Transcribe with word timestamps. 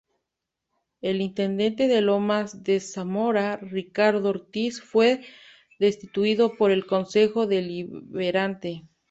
El 1.01 1.21
intendente 1.21 1.87
de 1.87 2.01
Lomas 2.01 2.63
de 2.63 2.79
Zamora 2.79 3.57
Ricardo 3.57 4.29
Ortiz 4.29 4.81
fue 4.81 5.21
destituido 5.77 6.55
por 6.57 6.71
el 6.71 6.87
consejo 6.87 7.45
deliberante. 7.45 8.85